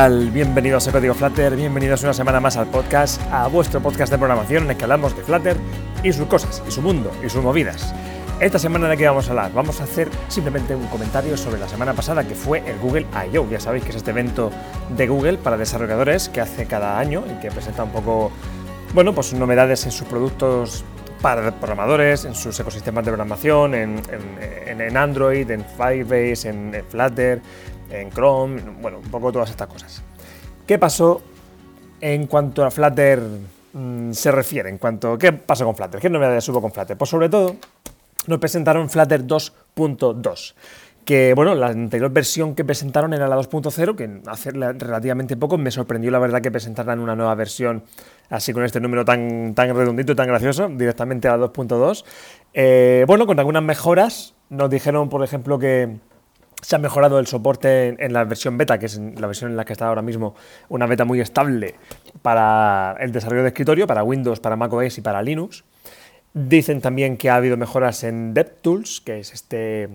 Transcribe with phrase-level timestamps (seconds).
[0.00, 0.30] tal?
[0.30, 4.64] Bienvenidos a Código Flutter, bienvenidos una semana más al podcast, a vuestro podcast de programación
[4.64, 5.58] en el que hablamos de Flutter
[6.02, 7.94] y sus cosas, y su mundo, y sus movidas.
[8.40, 9.52] Esta semana de qué vamos a hablar?
[9.52, 13.46] Vamos a hacer simplemente un comentario sobre la semana pasada que fue el Google I.O.
[13.50, 14.50] Ya sabéis que es este evento
[14.96, 18.32] de Google para desarrolladores que hace cada año y que presenta un poco,
[18.94, 20.82] bueno, pues novedades en sus productos
[21.20, 27.42] para programadores, en sus ecosistemas de programación, en, Android, en Firebase, en, en Flutter,
[27.90, 30.02] en Chrome, bueno, un poco todas estas cosas.
[30.66, 31.22] ¿Qué pasó
[32.00, 33.20] en cuanto a Flutter
[33.72, 34.68] mm, se refiere?
[34.68, 36.00] En cuanto ¿qué pasó con Flutter?
[36.00, 36.96] ¿Qué novedades hubo con Flutter?
[36.96, 37.56] Pues sobre todo
[38.26, 40.54] nos presentaron Flutter 2.2
[41.04, 45.70] que bueno, la anterior versión que presentaron era la 2.0, que hace relativamente poco me
[45.70, 47.82] sorprendió la verdad que presentaran una nueva versión
[48.28, 52.04] así con este número tan, tan redondito y tan gracioso, directamente a la 2.2.
[52.54, 55.96] Eh, bueno, con algunas mejoras, nos dijeron por ejemplo que
[56.60, 59.64] se ha mejorado el soporte en, la versión beta, que es la versión en la
[59.64, 60.34] que está ahora mismo,
[60.68, 61.74] una beta muy estable
[62.22, 65.64] para el desarrollo de escritorio, para Windows, para macOS y para Linux.
[66.32, 69.88] Dicen también que ha habido mejoras en DevTools, que es este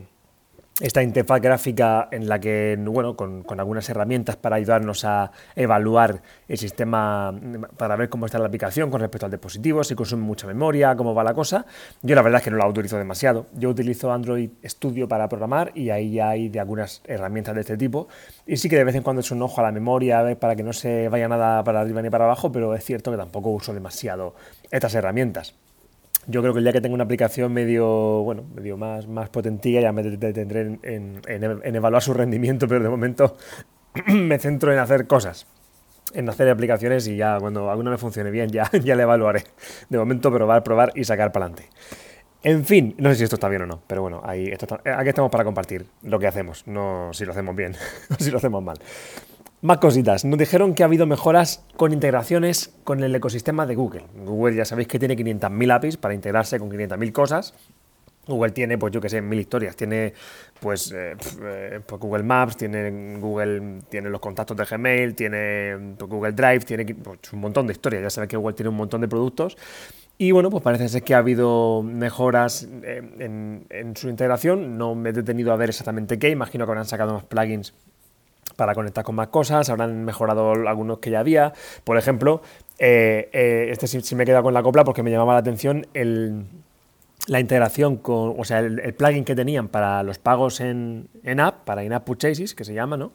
[0.81, 6.57] esta interfaz gráfica en la que, bueno, con, algunas herramientas para ayudarnos a evaluar el
[6.57, 7.33] sistema,
[7.77, 11.15] para ver cómo está la aplicación con respecto al dispositivo, si consume mucha memoria, cómo
[11.15, 11.65] va la cosa.
[12.01, 13.47] Yo la verdad es que no la utilizo demasiado.
[13.53, 18.09] Yo utilizo Android Studio para programar y ahí hay de algunas herramientas de este tipo.
[18.45, 20.63] Y sí que de vez en cuando es un ojo a la memoria para que
[20.63, 23.73] no se vaya nada para arriba ni para abajo, pero es cierto que tampoco uso
[23.73, 24.35] demasiado
[24.71, 25.55] estas herramientas.
[26.27, 27.85] Yo creo que el día que tenga una aplicación medio,
[28.23, 31.21] bueno, medio más, más potentilla ya me detendré en,
[31.75, 33.37] evaluar su rendimiento, pero de momento
[34.07, 35.47] me centro en hacer cosas,
[36.13, 39.44] en hacer aplicaciones y ya cuando alguna me funcione bien ya, ya le evaluaré.
[39.89, 41.69] De momento probar, probar y sacar para adelante.
[42.44, 45.31] En fin, no sé si esto está bien o no, pero bueno, ahí aquí estamos
[45.31, 47.75] para compartir lo que hacemos, no si lo hacemos bien
[48.11, 48.77] o si lo hacemos mal.
[49.65, 50.23] Más cositas.
[50.25, 54.03] Nos dijeron que ha habido mejoras con integraciones con el ecosistema de Google.
[54.23, 57.55] Google ya sabéis que tiene 500.000 APIs para integrarse con 500.000 cosas.
[58.27, 59.75] Google tiene, pues yo que sé, mil historias.
[59.75, 60.13] Tiene,
[60.59, 66.11] pues, eh, eh, pues, Google Maps, tiene Google, tiene los contactos de Gmail, tiene pues,
[66.11, 68.03] Google Drive, tiene pues, un montón de historias.
[68.03, 69.57] Ya sabéis que Google tiene un montón de productos.
[70.19, 74.77] Y bueno, pues parece ser que ha habido mejoras eh, en, en, su integración.
[74.77, 76.29] No me he detenido a ver exactamente qué.
[76.29, 77.73] Imagino que habrán sacado más plugins
[78.55, 81.53] para conectar con más cosas, habrán mejorado algunos que ya había.
[81.83, 82.41] Por ejemplo,
[82.77, 85.88] eh, eh, este sí, me he quedado con la copla porque me llamaba la atención
[87.27, 91.83] la integración con, o sea, el, plugin que tenían para los pagos en, app, para
[91.83, 93.13] in-app purchases, que se llama, ¿no?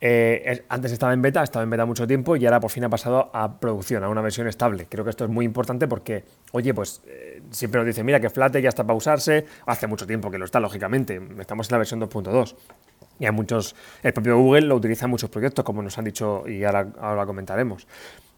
[0.00, 2.84] Eh, antes estaba en beta, ha estado en beta mucho tiempo y ahora por fin
[2.84, 4.86] ha pasado a producción, a una versión estable.
[4.88, 7.02] Creo que esto es muy importante porque, oye, pues
[7.50, 10.44] siempre nos dicen, mira que Flutter ya está para usarse, hace mucho tiempo que lo
[10.44, 12.56] está, lógicamente, estamos en la versión 2.2.
[13.18, 16.44] Y a muchos, el propio Google lo utiliza en muchos proyectos, como nos han dicho
[16.46, 17.86] y ahora, ahora comentaremos.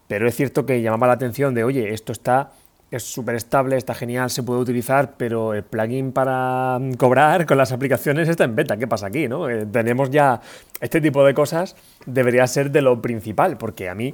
[0.07, 2.51] Pero es cierto que llamaba la atención de, oye, esto está
[2.91, 7.71] es súper estable, está genial, se puede utilizar, pero el plugin para cobrar con las
[7.71, 8.75] aplicaciones está en beta.
[8.75, 9.29] ¿Qué pasa aquí?
[9.29, 9.49] ¿no?
[9.49, 10.41] Eh, tenemos ya
[10.81, 14.13] este tipo de cosas, debería ser de lo principal, porque a mí,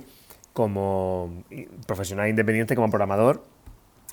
[0.53, 1.43] como
[1.87, 3.43] profesional independiente, como programador,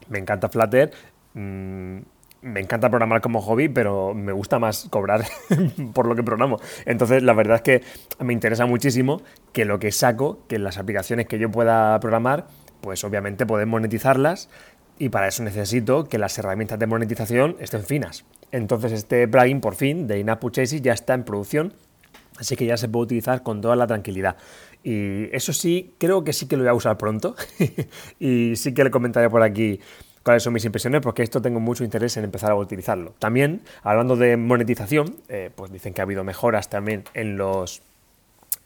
[0.08, 0.92] me encanta Flutter.
[1.34, 1.98] Mm,
[2.44, 5.24] me encanta programar como hobby, pero me gusta más cobrar
[5.94, 6.60] por lo que programo.
[6.84, 7.82] Entonces, la verdad es que
[8.22, 9.22] me interesa muchísimo
[9.52, 12.46] que lo que saco, que las aplicaciones que yo pueda programar,
[12.82, 14.50] pues obviamente poder monetizarlas
[14.98, 18.26] y para eso necesito que las herramientas de monetización estén finas.
[18.52, 21.72] Entonces, este plugin por fin de In-App Purchases ya está en producción,
[22.38, 24.36] así que ya se puede utilizar con toda la tranquilidad.
[24.82, 27.36] Y eso sí, creo que sí que lo voy a usar pronto
[28.20, 29.80] y sí que le comentaré por aquí
[30.24, 33.14] cuáles son mis impresiones, porque esto tengo mucho interés en empezar a utilizarlo.
[33.20, 37.82] También, hablando de monetización, eh, pues dicen que ha habido mejoras también en los.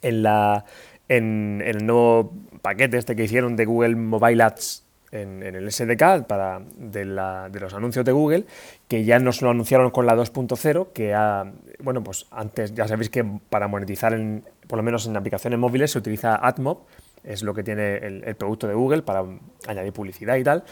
[0.00, 0.64] en la.
[1.08, 2.32] en, el nuevo
[2.62, 8.04] paquete este que hicieron de Google Mobile Ads en, el SDK para, de, los anuncios
[8.04, 8.44] de Google,
[8.88, 11.50] que ya nos lo anunciaron con la 2.0, que ha,
[11.80, 15.92] bueno, pues antes ya sabéis que para monetizar, en, por lo menos en aplicaciones móviles,
[15.92, 16.78] se utiliza AdMob,
[17.24, 19.24] es lo que tiene el, producto de Google para
[19.66, 20.64] añadir publicidad y tal.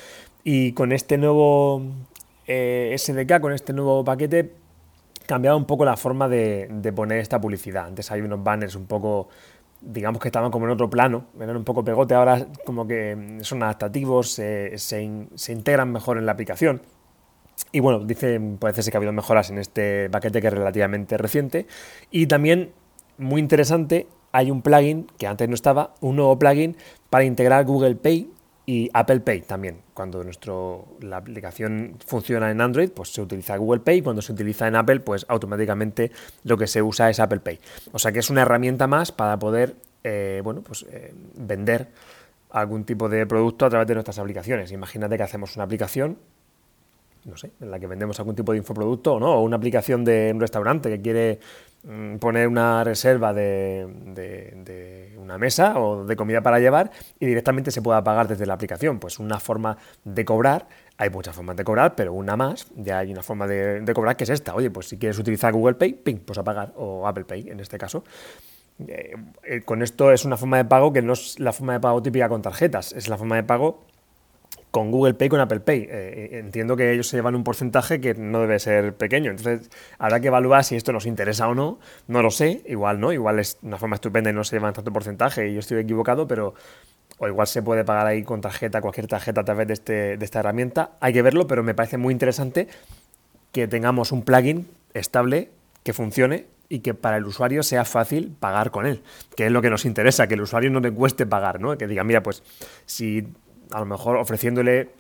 [0.49, 1.83] Y con este nuevo
[2.47, 4.53] eh, SDK, con este nuevo paquete,
[5.27, 7.87] cambiaba un poco la forma de, poner esta publicidad.
[7.87, 9.29] Antes hay unos banners un poco,
[9.81, 13.61] digamos que estaban como en otro plano, eran un poco pegote, ahora como que son
[13.65, 16.81] adaptativos, se, se, integran mejor en la aplicación.
[17.73, 21.67] Y bueno, dice, parece que ha habido mejoras en este paquete que es relativamente reciente.
[22.13, 22.71] Y también,
[23.19, 26.77] muy interesante, hay un plugin que antes no estaba, un nuevo plugin
[27.11, 28.31] para integrar Google Pay
[28.67, 29.81] y Apple Pay también.
[29.95, 34.03] Cuando nuestro, la aplicación funciona en Android, pues se utiliza Google Pay.
[34.03, 36.11] Cuando se utiliza en Apple, pues automáticamente
[36.43, 37.61] lo que se usa es Apple Pay.
[37.93, 39.77] O sea que es una herramienta más para poder
[40.09, 41.89] eh, bueno, pues eh, vender
[42.51, 44.71] algún tipo de producto a través de nuestras aplicaciones.
[44.71, 46.19] Imagínate que hacemos una aplicación,
[47.27, 50.05] no sé, en la que vendemos algún tipo de infoproducto o no, o una aplicación
[50.05, 51.41] de un restaurante que quiere
[51.83, 57.73] mm, poner una reserva de, de, una mesa o de comida para llevar y directamente
[57.73, 59.01] se pueda pagar desde la aplicación.
[59.01, 60.69] Pues una forma de cobrar,
[60.99, 64.25] hay muchas formas de cobrar, pero una más, ya hay una forma de, cobrar que
[64.25, 64.55] es esta.
[64.55, 67.59] Oye, pues si quieres utilizar Google Pay, ping, pues a pagar, o Apple Pay en
[67.59, 68.05] este caso.
[68.87, 71.81] Eh, eh, con esto es una forma de pago que no es la forma de
[71.81, 73.87] pago típica con tarjetas, es la forma de pago
[74.77, 75.89] con Google Pay, con Apple Pay.
[75.89, 79.31] Eh, entiendo que ellos se llevan un porcentaje que no debe ser pequeño.
[79.31, 81.79] Entonces, habrá que evaluar si esto nos interesa o no.
[82.09, 84.93] No lo sé, igual no, igual es una forma estupenda y no se llevan tanto
[84.93, 86.53] porcentaje y yo estoy equivocado, pero
[87.17, 90.25] o igual se puede pagar ahí con tarjeta, cualquier tarjeta a través de, este, de
[90.27, 90.91] esta herramienta.
[91.01, 92.69] Hay que verlo, pero me parece muy interesante
[93.53, 95.49] que tengamos un plugin estable
[95.85, 99.03] que funcione y que para el usuario sea fácil pagar con él,
[99.37, 101.79] que es lo que nos interesa, que el usuario no le cueste pagar, ¿no?
[101.79, 102.43] Que diga, mira, pues
[102.85, 103.27] si
[103.71, 104.91] a lo mejor ofreciéndole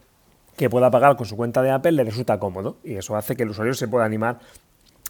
[0.56, 3.42] que pueda pagar con su cuenta de Apple le resulta cómodo y eso hace que
[3.42, 4.38] el usuario se pueda animar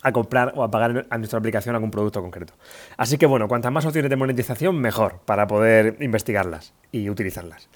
[0.02, 2.54] a comprar o a pagar a nuestra aplicación algún producto concreto.
[2.96, 7.68] Así que bueno, cuantas más opciones de monetización, mejor para poder investigarlas y utilizarlas.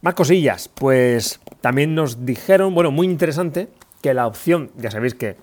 [0.00, 3.68] Más cosillas, pues también nos dijeron, bueno, muy interesante,
[4.02, 5.36] que la opción, ya sabéis que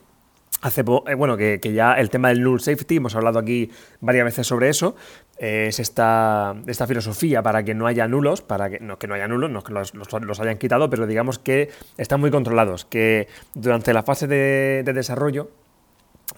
[0.65, 3.69] Hace eh, bueno, que, ya el tema del null safety, hemos hablado aquí
[4.01, 4.95] varias veces sobre eso,
[5.37, 9.27] es esta, esta filosofía para que no haya nulos, para que no, que no haya
[9.27, 13.93] nulos, no que los, los, hayan quitado, pero digamos que están muy controlados, que durante
[13.93, 15.51] la fase de desarrollo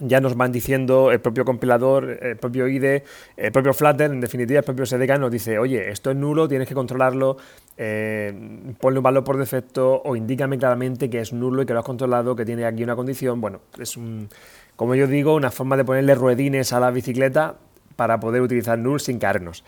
[0.00, 3.04] ya nos van diciendo el propio compilador, el propio IDE,
[3.36, 6.68] el propio Flutter, en definitiva el propio SDK nos dice, oye, esto es nulo, tienes
[6.68, 7.36] que controlarlo,
[7.76, 8.32] eh,
[8.80, 11.84] ponle un valor por defecto o indícame claramente que es nulo y que lo has
[11.84, 13.40] controlado, que tiene aquí una condición.
[13.40, 14.28] Bueno, es un,
[14.76, 17.56] como yo digo, una forma de ponerle ruedines a la bicicleta
[17.96, 19.64] para poder utilizar null sin caernos.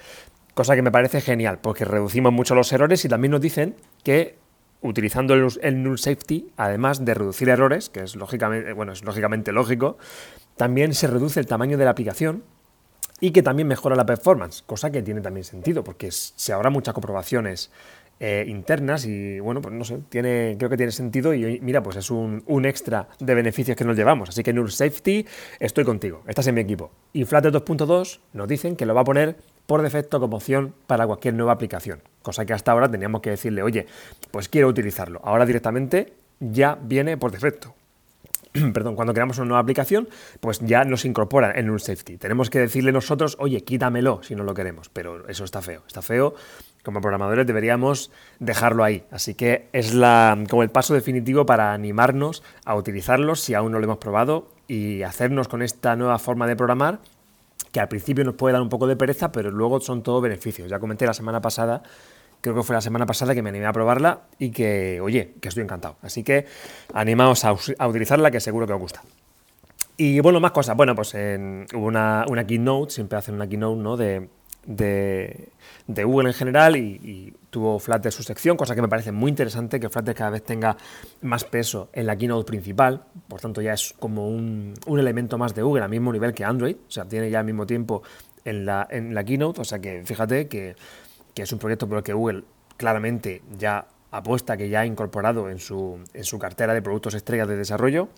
[0.54, 3.74] Cosa que me parece genial, porque reducimos mucho los errores y también nos dicen
[4.04, 4.36] que
[4.82, 9.98] utilizando el, null safety, además de reducir errores, que es lógicamente, bueno, es lógicamente lógico,
[10.56, 12.42] también se reduce el tamaño de la aplicación
[13.20, 16.94] y que también mejora la performance, cosa que tiene también sentido, porque se habrá muchas
[16.94, 17.70] comprobaciones
[18.20, 21.96] eh, internas y bueno, pues no sé, tiene, creo que tiene sentido y mira, pues
[21.96, 24.28] es un, un, extra de beneficios que nos llevamos.
[24.28, 25.26] Así que Null Safety,
[25.58, 26.90] estoy contigo, estás en mi equipo.
[27.14, 29.36] Y Flutter 2.2 nos dicen que lo va a poner
[29.66, 32.02] por defecto como opción para cualquier nueva aplicación.
[32.22, 33.86] Cosa que hasta ahora teníamos que decirle, oye,
[34.30, 35.20] pues quiero utilizarlo.
[35.24, 37.74] Ahora directamente ya viene por defecto.
[38.74, 40.08] Perdón, cuando creamos una nueva aplicación,
[40.40, 42.16] pues ya nos incorpora en un safety.
[42.16, 44.88] Tenemos que decirle nosotros, oye, quítamelo si no lo queremos.
[44.88, 45.82] Pero eso está feo.
[45.86, 46.34] Está feo.
[46.82, 49.04] Como programadores deberíamos dejarlo ahí.
[49.10, 49.92] Así que es
[50.48, 55.02] como el paso definitivo para animarnos a utilizarlo si aún no lo hemos probado y
[55.02, 57.00] hacernos con esta nueva forma de programar
[57.72, 60.68] que al principio nos puede dar un poco de pereza, pero luego son todos beneficios.
[60.68, 61.82] Ya comenté la semana pasada,
[62.40, 65.48] creo que fue la semana pasada que me animé a probarla y que, oye, que
[65.48, 65.96] estoy encantado.
[66.02, 66.46] Así que
[66.94, 67.52] animaos a,
[67.86, 69.02] utilizarla, que seguro que os gusta.
[69.96, 70.76] Y bueno, más cosas.
[70.76, 73.96] Bueno, pues hubo una, una keynote, siempre hacen una keynote, ¿no?
[73.96, 74.28] De,
[74.66, 75.50] de,
[75.86, 79.88] Google en general y, tuvo Flutter su sección, cosa que me parece muy interesante, que
[79.88, 80.76] Flutter cada vez tenga
[81.22, 85.62] más peso en la keynote principal, por tanto ya es como un, elemento más de
[85.62, 88.04] Google al mismo nivel que Android, o sea, tiene ya al mismo tiempo
[88.44, 90.76] en la, en la keynote, o sea que fíjate que,
[91.34, 92.44] es un proyecto por el que Google
[92.76, 97.48] claramente ya apuesta, que ya ha incorporado en su, en su cartera de productos estrellas
[97.48, 98.10] de desarrollo,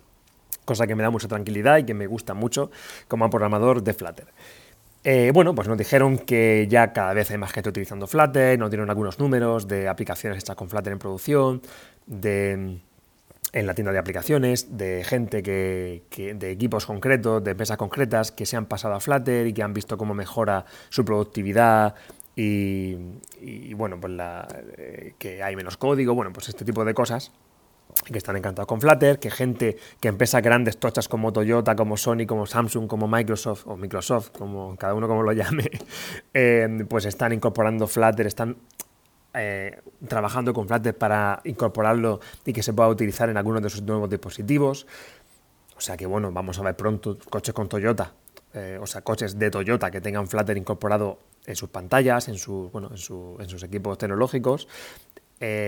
[0.65, 2.71] cosa que me da mucha tranquilidad y que me gusta mucho
[3.09, 4.27] como programador de Flutter.
[5.05, 8.71] Eh, bueno, pues nos dijeron que ya cada vez hay más gente utilizando Flutter, nos
[8.71, 11.61] dieron algunos números de aplicaciones hechas con Flutter en producción,
[12.07, 12.79] de,
[13.53, 16.05] en la tienda de aplicaciones, de gente que,
[16.37, 19.75] de equipos concretos, de empresas concretas que se han pasado a Flutter y que han
[19.75, 21.97] visto cómo mejora su productividad
[22.37, 22.95] y,
[23.75, 24.47] bueno, pues la,
[24.79, 27.33] eh, que hay menos código, bueno, pues este tipo de cosas
[28.11, 32.27] que están encantados con Flutter, que gente, que empresas grandes, tochas como Toyota, como Sony,
[32.27, 35.71] como Samsung, como Microsoft, o Microsoft, como cada uno como lo llame,
[36.35, 38.57] eh, pues están incorporando Flutter, están
[39.35, 43.83] eh, trabajando con Flutter para incorporarlo y que se pueda utilizar en algunos de sus
[43.83, 44.87] nuevos dispositivos.
[45.77, 48.13] O sea que bueno, vamos a ver pronto coches con Toyota,
[48.55, 52.37] eh, o sea, coches de Toyota que tengan Flutter incorporado en sus pantallas, en,
[52.73, 52.99] bueno, en
[53.49, 54.69] sus equipos tecnológicos,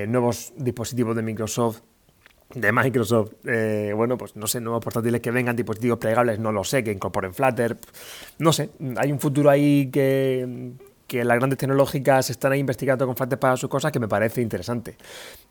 [0.06, 1.80] nuevos dispositivos de Microsoft
[2.54, 6.64] de Microsoft, eh, bueno, pues no sé, nuevos portátiles que vengan, dispositivos plegables, no lo
[6.64, 7.76] sé, que incorporen Flutter,
[8.38, 10.72] no sé, hay un futuro ahí que,
[11.06, 14.96] que las grandes tecnológicas están investigando con Flutter para sus cosas que me parece interesante.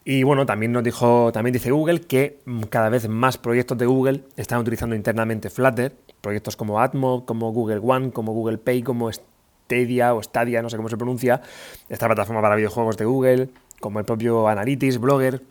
[0.05, 4.23] Y bueno, también nos dijo, también dice Google que cada vez más proyectos de Google
[4.37, 10.13] están utilizando internamente Flutter, proyectos como Atmo, como Google One, como Google Pay, como Stadia
[10.13, 11.41] o Stadia, no sé cómo se pronuncia,
[11.89, 15.41] esta plataforma para videojuegos de Google, como el propio Analytics, Blogger.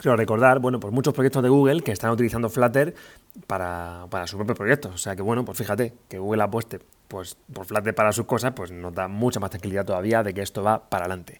[0.00, 2.94] Quiero recordar, bueno, pues muchos proyectos de Google que están utilizando Flutter
[3.46, 4.94] para, para sus propios proyectos.
[4.94, 8.52] O sea que, bueno, pues fíjate, que Google apueste pues, por Flutter para sus cosas,
[8.56, 11.38] pues nos da mucha más tranquilidad todavía de que esto va para adelante.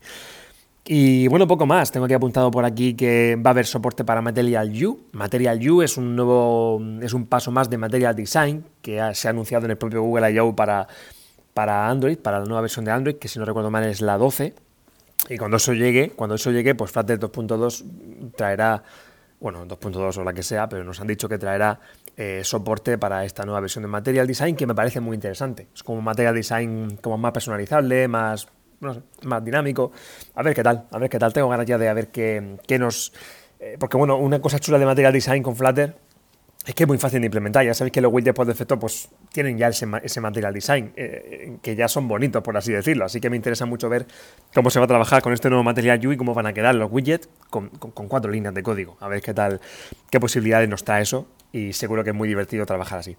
[0.84, 1.90] Y bueno, poco más.
[1.90, 5.06] Tengo aquí apuntado por aquí que va a haber soporte para Material U.
[5.12, 9.30] Material U es un nuevo, es un paso más de Material Design que se ha
[9.30, 10.54] anunciado en el propio Google I.O.
[10.54, 10.86] para,
[11.54, 14.18] para Android, para la nueva versión de Android, que si no recuerdo mal es la
[14.18, 14.52] 12.
[15.28, 17.84] Y cuando eso llegue, cuando eso llegue, pues Flutter 2.2
[18.40, 18.82] traerá,
[19.38, 21.78] bueno, 2.2 o la que sea, pero nos han dicho que traerá
[22.16, 25.68] eh, soporte para esta nueva versión de Material Design que me parece muy interesante.
[25.74, 28.48] Es como Material Design como más personalizable, más
[29.24, 29.92] más dinámico.
[30.34, 31.34] A ver qué tal, a ver qué tal.
[31.34, 33.12] Tengo ganas ya de a ver qué, nos...
[33.58, 35.94] Eh, porque bueno, una cosa chula de Material Design con Flutter
[36.66, 37.64] es que es muy fácil de implementar.
[37.64, 41.74] Ya sabéis que los widgets por defecto pues tienen ya ese, Material Design, eh, que
[41.74, 43.06] ya son bonitos, por así decirlo.
[43.06, 44.06] Así que me interesa mucho ver
[44.54, 46.92] cómo se va a trabajar con este nuevo Material UI cómo van a quedar los
[46.92, 48.96] widgets con, cuatro líneas de código.
[49.00, 49.60] A ver qué tal,
[50.10, 51.26] qué posibilidades nos trae eso.
[51.52, 53.16] Y seguro que es muy divertido trabajar así.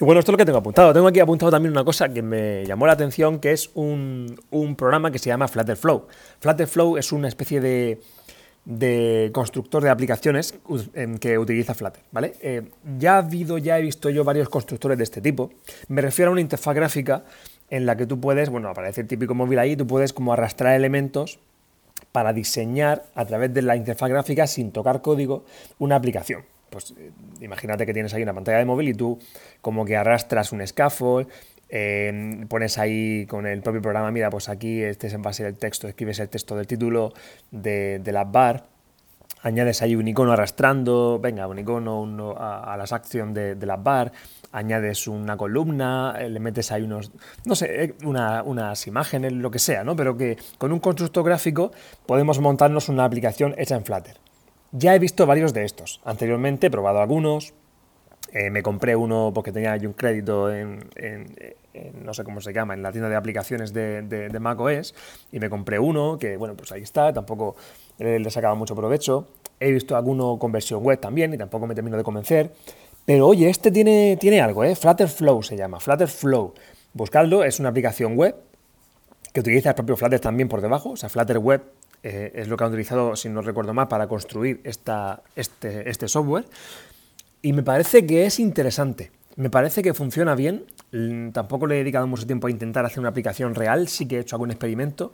[0.00, 0.92] Y bueno, esto es lo que tengo apuntado.
[0.92, 4.38] Tengo aquí apuntado también una cosa que me llamó la atención, que es un,
[4.76, 6.06] programa que se llama Flutterflow.
[6.38, 8.00] Flutterflow es una especie de,
[8.68, 10.54] de constructor de aplicaciones
[11.20, 12.34] que utiliza Flutter, ¿vale?
[12.42, 15.50] Eh, ya ha habido, ya he visto yo varios constructores de este tipo.
[15.88, 17.24] Me refiero a una interfaz gráfica
[17.70, 20.74] en la que tú puedes, bueno, aparece el típico móvil ahí, tú puedes como arrastrar
[20.74, 21.38] elementos
[22.12, 25.46] para diseñar a través de la interfaz gráfica sin tocar código
[25.78, 27.10] una aplicación pues eh,
[27.40, 29.18] imagínate que tienes ahí una pantalla de móvil y tú
[29.60, 31.28] como que arrastras un scaffold,
[31.68, 35.58] eh, pones ahí con el propio programa, mira, pues aquí este es en base del
[35.58, 37.12] texto, escribes el texto del título
[37.50, 38.64] de, la bar,
[39.42, 44.12] añades ahí un icono arrastrando, venga, un icono a, las acciones de, la bar,
[44.52, 47.12] añades una columna, eh, le metes ahí unos,
[47.44, 49.94] no sé, unas imágenes, lo que sea, ¿no?
[49.94, 51.72] Pero que con un constructo gráfico
[52.06, 54.16] podemos montarnos una aplicación hecha en Flutter.
[54.72, 56.00] Ya he visto varios de estos.
[56.04, 57.54] Anteriormente he probado algunos.
[58.32, 60.80] Eh, me compré uno porque tenía un crédito en,
[62.04, 64.94] no sé cómo se llama, en la tienda de aplicaciones de, de, macOS.
[65.32, 67.12] Y me compré uno que, bueno, pues ahí está.
[67.12, 67.56] Tampoco
[67.98, 69.28] le sacaba mucho provecho.
[69.60, 72.52] He visto alguno con versión web también y tampoco me termino de convencer.
[73.04, 74.76] Pero oye, este tiene, tiene algo, ¿eh?
[74.76, 76.52] Flow se llama, Flow.
[76.92, 78.34] Buscadlo, es una aplicación web
[79.32, 81.62] que utiliza el propio Flutter también por debajo, o sea, Flutter Web
[82.02, 86.08] eh, es lo que han utilizado, si no recuerdo mal, para construir esta, este, este
[86.08, 86.44] software.
[87.42, 89.12] Y me parece que es interesante.
[89.36, 90.64] Me parece que funciona bien.
[90.92, 94.16] Mm, tampoco le he dedicado mucho tiempo a intentar hacer una aplicación real, sí que
[94.16, 95.12] he hecho algún experimento.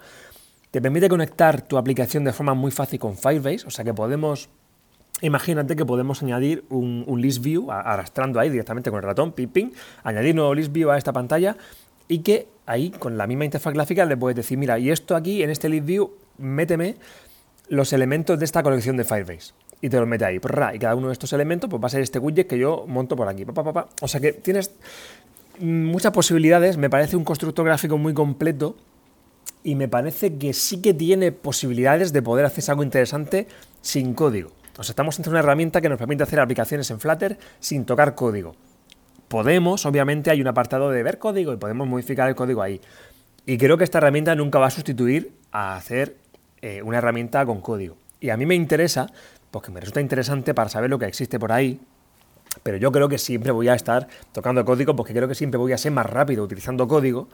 [0.71, 4.49] Te permite conectar tu aplicación de forma muy fácil con Firebase, o sea que podemos,
[5.21, 9.71] imagínate que podemos añadir un, list view arrastrando ahí directamente con el ratón, ping, ping,
[10.03, 11.57] añadir un nuevo list view a esta pantalla
[12.09, 15.43] y que ahí con la misma interfaz gráfica le puedes decir, mira, y esto aquí
[15.43, 16.97] en este list view méteme
[17.69, 19.53] los elementos de esta colección de Firebase.
[19.85, 20.41] Y te los mete ahí.
[20.73, 23.17] Y cada uno de estos elementos pues, va a ser este widget que yo monto
[23.17, 23.45] por aquí.
[24.01, 24.71] O sea que tienes
[25.59, 26.79] muchas posibilidades.
[26.79, 28.77] Me parece un constructor gráfico muy completo.
[29.63, 33.47] Y me parece que sí que tiene posibilidades de poder hacer algo interesante
[33.83, 34.53] sin código.
[34.79, 38.15] O sea, estamos ante una herramienta que nos permite hacer aplicaciones en Flutter sin tocar
[38.15, 38.57] código.
[39.29, 42.81] Podemos, obviamente, hay un apartado de ver código y podemos modificar el código ahí.
[43.45, 46.17] Y creo que esta herramienta nunca va a sustituir a hacer
[46.63, 47.99] eh, una herramienta con código.
[48.21, 49.07] Y a mí me interesa,
[49.51, 51.81] porque me resulta interesante para saber lo que existe por ahí,
[52.63, 55.73] pero yo creo que siempre voy a estar tocando código porque creo que siempre voy
[55.73, 57.29] a ser más rápido utilizando código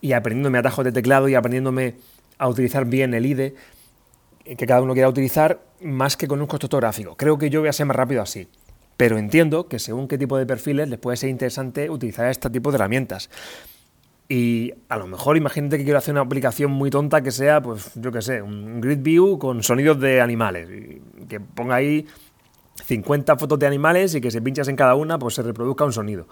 [0.00, 1.96] y aprendiéndome atajos de teclado y aprendiéndome
[2.38, 3.54] a utilizar bien el IDE
[4.44, 7.16] que cada uno quiera utilizar más que con un constructor gráfico.
[7.16, 8.48] Creo que yo voy a ser más rápido así.
[8.96, 12.70] Pero entiendo que según qué tipo de perfiles les puede ser interesante utilizar este tipo
[12.70, 13.30] de herramientas.
[14.32, 17.90] Y a lo mejor imagínate que quiero hacer una aplicación muy tonta que sea, pues
[17.96, 20.68] yo qué sé, un grid view con sonidos de animales.
[21.28, 22.06] Que ponga ahí
[22.84, 25.92] 50 fotos de animales y que si pinchas en cada una, pues se reproduzca un
[25.92, 26.28] sonido.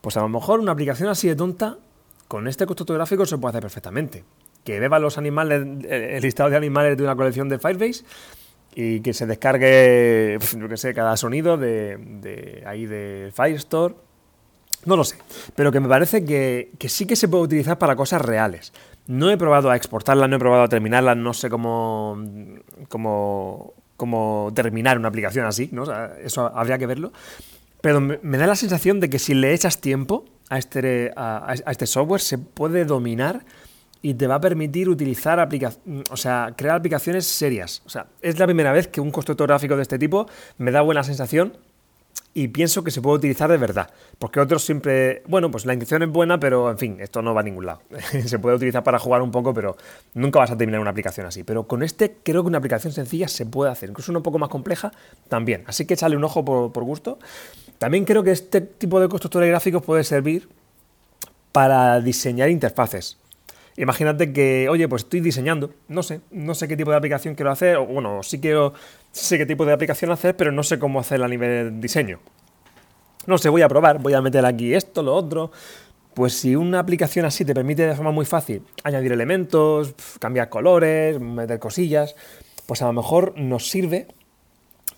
[0.00, 1.76] Pues a lo mejor una aplicación así de tonta,
[2.26, 4.24] con este constructor gráfico se puede hacer perfectamente.
[4.64, 8.02] Que beba los animales, el listado de animales de una colección de Firebase
[8.74, 13.94] y que se descargue, pues, yo qué sé, cada sonido de, de ahí de Firestore
[14.84, 15.16] no lo sé,
[15.54, 18.72] pero que me parece que, sí que se puede utilizar para cosas reales.
[19.06, 22.18] No he probado a exportarla, no he probado a terminarla, no sé cómo,
[22.88, 25.84] cómo, cómo terminar una aplicación así, ¿no?
[26.22, 27.12] eso habría que verlo.
[27.80, 31.86] Pero me, da la sensación de que si le echas tiempo a este, a, este
[31.86, 33.44] software, se puede dominar
[34.02, 37.82] y te va a permitir utilizar aplicaciones, o sea, crear aplicaciones serias.
[37.86, 40.26] O sea, es la primera vez que un constructor gráfico de este tipo
[40.58, 41.56] me da buena sensación
[42.32, 43.90] y pienso que se puede utilizar de verdad.
[44.18, 47.40] Porque otros siempre, bueno, pues la intención es buena, pero en fin, esto no va
[47.40, 47.82] a ningún lado.
[48.24, 49.76] se puede utilizar para jugar un poco, pero
[50.14, 51.42] nunca vas a terminar una aplicación así.
[51.42, 54.38] Pero con este creo que una aplicación sencilla se puede hacer, incluso una un poco
[54.38, 54.92] más compleja
[55.28, 55.64] también.
[55.66, 57.18] Así que échale un ojo por, por gusto.
[57.78, 60.48] También creo que este tipo de constructores gráficos puede servir
[61.52, 63.19] para diseñar interfaces.
[63.80, 67.50] Imagínate que, oye, pues estoy diseñando, no sé, no sé qué tipo de aplicación quiero
[67.50, 68.74] hacer, o bueno, sí quiero,
[69.10, 72.20] sé qué tipo de aplicación hacer, pero no sé cómo hacerla a nivel de diseño.
[73.26, 75.50] No sé, voy a probar, voy a meter aquí esto, lo otro.
[76.12, 81.18] Pues si una aplicación así te permite de forma muy fácil añadir elementos, cambiar colores,
[81.18, 82.16] meter cosillas,
[82.66, 84.08] pues a lo mejor nos sirve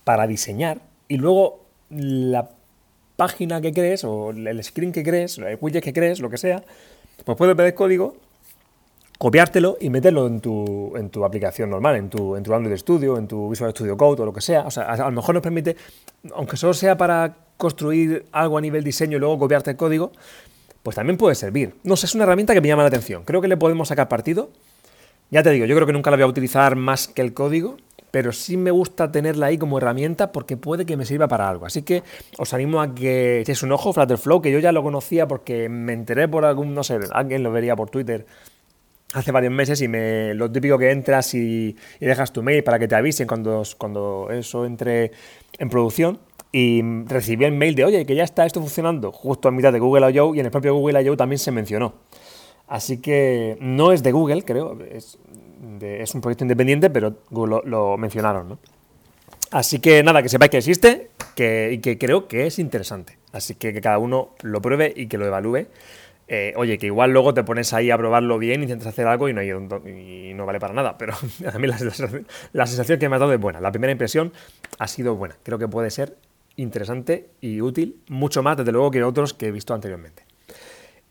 [0.03, 2.51] para diseñar y luego la
[3.15, 6.65] página que crees o el screen que crees, el widget que crees, lo que sea,
[7.25, 8.17] pues puedes el código
[9.23, 13.17] copiártelo y meterlo en tu, en tu aplicación normal, en tu, en tu Android Studio,
[13.17, 14.63] en tu Visual Studio Code o lo que sea.
[14.63, 15.77] O sea, a, lo mejor nos permite,
[16.35, 20.11] aunque solo sea para construir algo a nivel diseño y luego copiarte el código,
[20.83, 21.73] pues también puede servir.
[21.85, 23.23] No sé, es una herramienta que me llama la atención.
[23.23, 24.51] Creo que le podemos sacar partido.
[25.31, 27.77] Ya te digo, yo creo que nunca la voy a utilizar más que el código,
[28.11, 31.65] pero sí me gusta tenerla ahí como herramienta porque puede que me sirva para algo.
[31.65, 32.03] Así que
[32.39, 35.93] os animo a que echéis un ojo, Flutterflow, que yo ya lo conocía porque me
[35.93, 38.27] enteré por algún, no sé, alguien lo vería por Twitter
[39.13, 42.89] hace varios meses y me, lo típico que entras y, dejas tu mail para que
[42.89, 45.13] te avisen cuando, cuando eso entre
[45.59, 46.19] en producción.
[46.55, 49.79] Y recibí el mail de, oye, que ya está esto funcionando, justo a mitad de
[49.79, 50.35] Google I.O.
[50.35, 51.17] y en el propio Google I.O.
[51.17, 51.95] también se mencionó.
[52.69, 55.19] Así que no es de Google, creo, es,
[55.81, 58.59] es un proyecto independiente, pero Google lo, mencionaron, ¿no?
[59.51, 63.19] Así que nada, que sepáis que existe que, y que creo que es interesante.
[63.33, 65.67] Así que que cada uno lo pruebe y que lo evalúe
[66.29, 69.35] eh, oye, que igual luego te pones ahí a probarlo bien, intentas hacer algo y
[69.35, 73.33] no, y no vale para nada, pero a mí la, sensación que me ha dado
[73.33, 73.61] es buena.
[73.61, 74.33] La primera impresión
[74.79, 75.37] ha sido buena.
[75.43, 76.17] Creo que puede ser
[76.57, 80.25] interesante y útil, mucho más, desde luego, que otros que he visto anteriormente.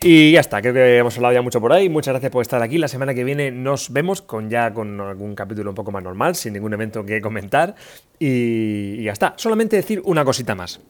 [0.04, 1.88] Y ya está, creo que hemos hablado ya mucho por ahí.
[1.88, 2.80] Muchas gracias por estar aquí.
[2.80, 6.36] La semana que viene nos vemos con ya con algún capítulo un poco más normal,
[6.36, 7.76] sin ningún evento que comentar.
[8.18, 9.36] y ya está.
[9.38, 10.82] Solamente decir una cosita más.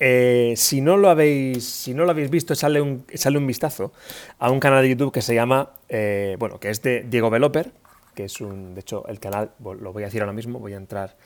[0.00, 3.92] Eh, si, no lo habéis, si no lo habéis visto, echarle un, un vistazo
[4.38, 7.72] a un canal de YouTube que se llama, eh, bueno, que es de Diego Veloper,
[8.14, 10.78] que es un, de hecho, el canal, lo voy a decir ahora mismo, voy a
[10.78, 11.16] entrar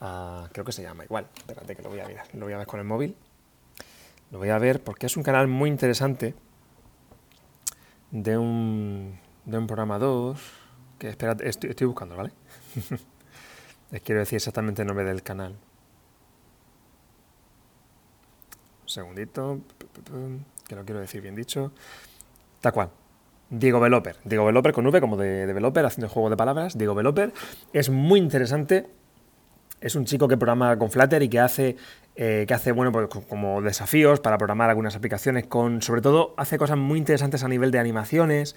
[0.00, 2.58] a, creo que se llama igual, espérate que lo voy a ver, lo voy a
[2.58, 3.16] ver con el móvil,
[4.30, 6.34] lo voy a ver porque es un canal muy interesante
[8.10, 10.36] de un, de un programador,
[10.98, 12.30] que espérate, estoy, estoy buscando, ¿vale?
[13.90, 15.56] Les quiero decir exactamente el nombre del canal.
[18.86, 19.60] Segundito,
[20.66, 21.72] que lo quiero decir bien dicho.
[22.60, 22.90] Tal cual.
[23.50, 24.16] Diego Veloper.
[24.24, 26.76] Diego Veloper con V como de developer, haciendo juego de palabras.
[26.76, 27.32] Diego Veloper.
[27.72, 28.86] Es muy interesante.
[29.80, 31.76] Es un chico que programa con Flutter y que hace,
[32.16, 36.56] eh, que hace bueno, pues, como desafíos para programar algunas aplicaciones con, sobre todo, hace
[36.58, 38.56] cosas muy interesantes a nivel de animaciones,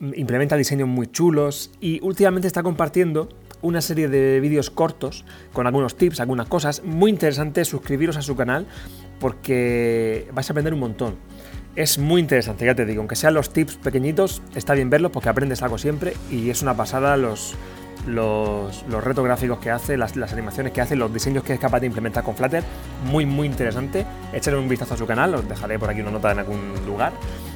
[0.00, 3.28] implementa diseños muy chulos y últimamente está compartiendo
[3.62, 7.68] una serie de vídeos cortos con algunos tips, algunas cosas muy interesantes.
[7.68, 8.66] Suscribiros a su canal
[9.18, 11.16] porque vais a aprender un montón.
[11.74, 15.30] Es muy interesante, ya te digo, aunque sean los tips pequeñitos, está bien verlos porque
[15.30, 17.54] aprendes algo siempre y es una pasada los,
[18.06, 21.80] los, los retos gráficos que hace, las, animaciones que hace, los diseños que es capaz
[21.80, 22.62] de implementar con Flutter.
[23.10, 24.04] Muy, muy interesante.
[24.32, 27.12] Echarle un vistazo a su canal, os dejaré por aquí una nota en algún lugar.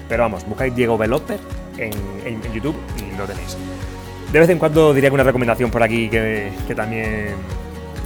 [0.08, 1.40] Pero vamos, buscáis Diego Veloper
[1.76, 1.92] en,
[2.24, 3.56] en YouTube y lo tenéis.
[4.32, 7.34] De vez en cuando diría que una recomendación por aquí que, también,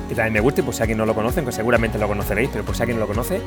[0.08, 2.64] que también me guste, pues si alguien no lo conoce, que seguramente lo conoceréis, pero
[2.64, 3.40] por si alguien no lo conoce,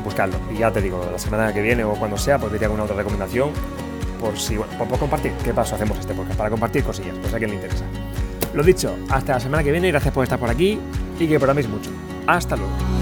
[0.00, 0.36] buscarlo.
[0.52, 2.96] Y ya te digo, la semana que viene o cuando sea, pues diría una otra
[2.96, 3.50] recomendación
[4.20, 5.32] por si, bueno, por, compartir.
[5.44, 6.36] ¿Qué paso hacemos este podcast?
[6.36, 7.84] Para compartir cosillas, pues a quien le interesa.
[8.54, 10.78] Lo dicho, hasta la semana que viene, gracias por estar por aquí
[11.18, 11.90] y que programéis mucho.
[12.26, 12.99] Hasta luego.